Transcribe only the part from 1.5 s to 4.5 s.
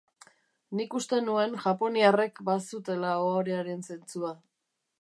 japoniarrek bazutela ohorearen zentzua.